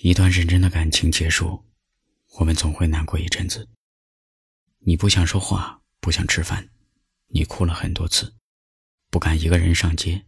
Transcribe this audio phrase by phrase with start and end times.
[0.00, 1.64] 一段认真的感情结束，
[2.38, 3.68] 我们总会难过一阵子。
[4.78, 6.70] 你不想说话，不想吃饭，
[7.26, 8.36] 你哭了很多次，
[9.10, 10.24] 不敢一个人上街。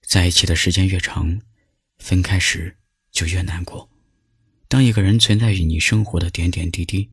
[0.00, 1.38] 在一起的时间越长，
[1.98, 2.78] 分开时
[3.10, 3.90] 就越难过。
[4.68, 7.10] 当一个人存在于你生活的点点滴滴，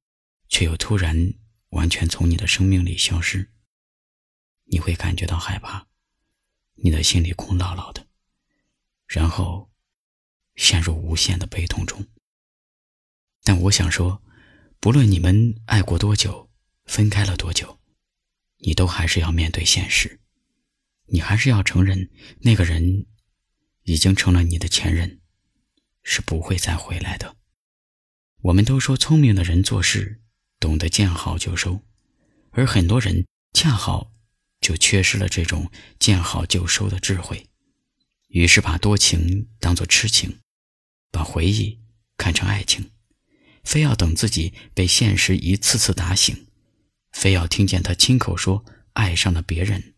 [0.48, 1.34] 却又突然
[1.72, 3.52] 完全从你的生命里消失，
[4.64, 5.88] 你会感觉到害怕，
[6.76, 8.08] 你的心里空落落的，
[9.08, 9.70] 然后。
[10.56, 12.06] 陷入无限的悲痛中。
[13.44, 14.24] 但我想说，
[14.80, 16.50] 不论你们爱过多久，
[16.86, 17.80] 分开了多久，
[18.58, 20.20] 你都还是要面对现实，
[21.08, 23.06] 你还是要承认那个人
[23.84, 25.22] 已经成了你的前任，
[26.02, 27.36] 是不会再回来的。
[28.42, 30.22] 我们都说聪明的人做事
[30.60, 31.82] 懂得见好就收，
[32.52, 34.12] 而很多人恰好
[34.62, 37.48] 就缺失了这种见好就收的智慧，
[38.28, 40.40] 于是把多情当作痴情。
[41.16, 41.80] 把回忆
[42.18, 42.92] 看成爱情，
[43.64, 46.48] 非要等自己被现实一次次打醒，
[47.14, 49.94] 非要听见他亲口说爱上了别人，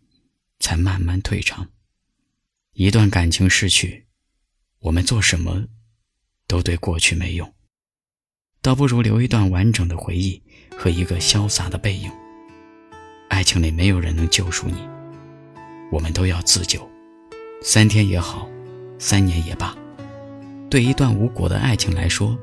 [0.60, 1.70] 才慢慢退场。
[2.74, 4.06] 一段感情逝去，
[4.82, 5.66] 我们做什么
[6.46, 7.52] 都对过去没用，
[8.62, 10.44] 倒不如留一段完整的回忆
[10.78, 12.12] 和一个潇洒的背影。
[13.30, 14.88] 爱情里没有人能救赎你，
[15.92, 16.88] 我们都要自救，
[17.64, 18.48] 三天也好，
[19.00, 19.76] 三年也罢。
[20.70, 22.38] 对一段无果的爱情来说，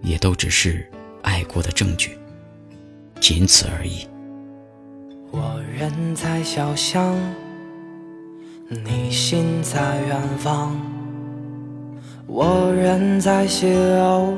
[0.00, 0.84] 也都只是
[1.22, 2.18] 爱过的证据，
[3.20, 4.08] 仅此而已。
[5.30, 7.16] 我人在小巷，
[8.68, 10.72] 你心在远方；
[12.26, 14.34] 我人在西楼，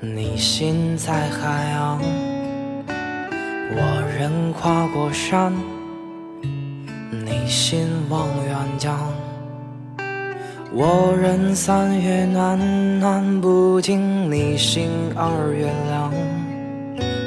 [0.00, 1.98] 你心在海洋；
[3.74, 5.52] 我人跨过山，
[7.10, 8.98] 你心望远江。
[10.74, 12.58] 我人三月暖
[12.98, 16.10] 暖不尽，你心二月凉。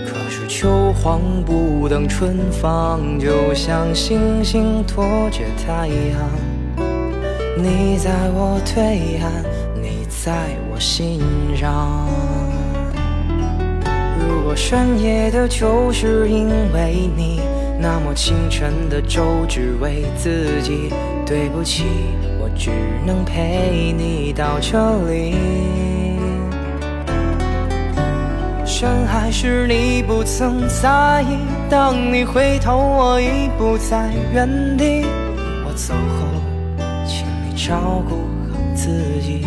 [0.04, 6.28] 可是秋黄不等春放，就像星星拖着太阳。
[7.56, 9.32] 你在我对岸，
[9.80, 10.34] 你在
[10.72, 11.22] 我心
[11.56, 12.10] 上。
[14.28, 17.42] 如果深夜的酒是因为你，
[17.80, 20.92] 那么清晨的粥只为自己。
[21.28, 21.86] 对不起。
[22.56, 22.72] 只
[23.06, 24.78] 能陪你到这
[25.08, 25.36] 里。
[28.66, 31.38] 深海时你不曾在意，
[31.70, 35.06] 当你回头，我已不在原地。
[35.66, 36.26] 我走后，
[37.06, 38.16] 请你照顾
[38.52, 38.90] 好自
[39.22, 39.46] 己。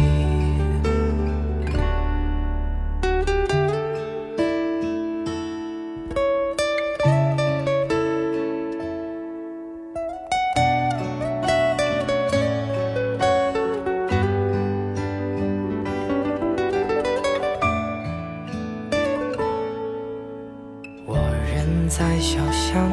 [21.88, 22.86] 在小巷，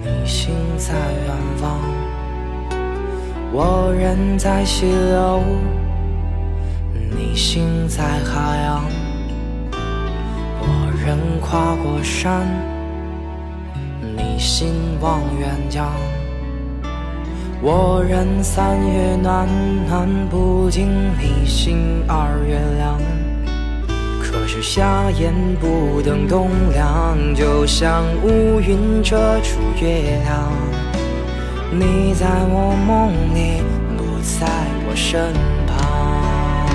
[0.00, 1.80] 你心在远方，
[3.52, 5.42] 我人在西楼，
[7.10, 8.84] 你心在海洋。
[10.60, 12.46] 我人跨过山，
[14.16, 14.68] 你心
[15.00, 15.90] 望远江。
[17.60, 19.48] 我人三月暖
[19.88, 20.86] 暖不尽，
[21.18, 23.25] 你心二月凉。
[24.46, 25.28] 可是夏夜
[25.60, 30.52] 不等冬凉，就像乌云遮住月亮。
[31.72, 33.60] 你在我梦里，
[33.96, 34.46] 不在
[34.86, 35.32] 我身
[35.66, 36.70] 旁。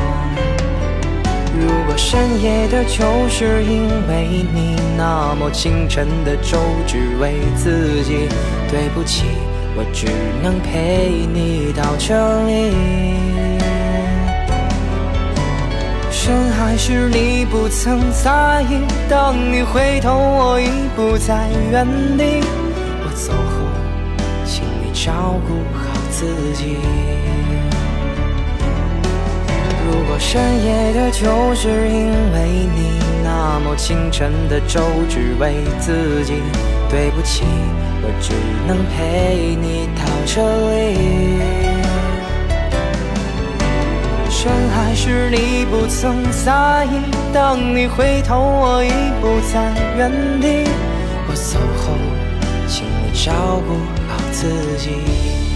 [1.57, 8.27] 如果深夜的酒是因为你，那么清晨的粥只为自己。
[8.69, 9.23] 对不起，
[9.77, 10.07] 我只
[10.43, 13.50] 能陪你到这里。
[16.83, 21.85] 是你不曾在意，当你回头，我已不在原
[22.17, 22.41] 地。
[23.03, 23.69] 我走后，
[24.43, 26.25] 请你照顾好自
[26.55, 26.77] 己。
[29.85, 36.41] 如果深夜的酒是因为你，那么清晨的粥只为自己。
[36.89, 37.43] 对不起，
[38.01, 38.33] 我只
[38.67, 40.41] 能陪你到这
[40.89, 41.70] 里。
[45.29, 47.01] 你不曾在意，
[47.33, 48.89] 当你回头，我已
[49.21, 50.69] 不在原地。
[51.27, 51.93] 我走后，
[52.67, 53.31] 请你照
[53.67, 53.75] 顾
[54.07, 54.47] 好自
[54.77, 55.50] 己。